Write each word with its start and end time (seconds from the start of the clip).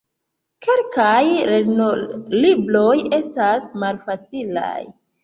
Kelkaj 0.67 1.19
lernolibroj 1.49 2.95
estas 3.19 3.69
malfacilaj. 3.85 4.73